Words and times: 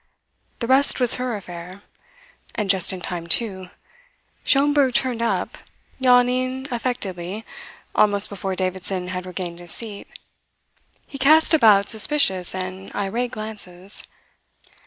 The 0.61 0.65
rest 0.67 0.99
was 0.99 1.13
her 1.21 1.35
affair. 1.35 1.83
And 2.55 2.71
just 2.71 2.91
in 2.91 3.01
time, 3.01 3.27
too. 3.27 3.69
Schomberg 4.43 4.95
turned 4.95 5.21
up, 5.21 5.59
yawning 5.99 6.65
affectedly, 6.71 7.45
almost 7.93 8.27
before 8.27 8.55
Davidson 8.55 9.09
had 9.09 9.27
regained 9.27 9.59
his 9.59 9.69
seat. 9.69 10.07
He 11.05 11.19
cast 11.19 11.53
about 11.53 11.87
suspicious 11.87 12.55
and 12.55 12.91
irate 12.95 13.33
glances. 13.33 14.07